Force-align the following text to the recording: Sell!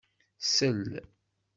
Sell! 0.49 0.95